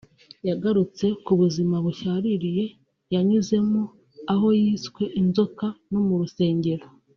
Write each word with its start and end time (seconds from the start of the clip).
yagarutse 0.47 1.05
ku 1.25 1.31
buzima 1.41 1.75
bushaririye 1.85 2.65
yanyuzemo 3.13 3.81
aho 4.33 4.47
yiswe 4.61 5.03
inzoka 5.21 5.65
no 5.91 5.99
mu 6.07 6.15
rusengero 6.21 6.85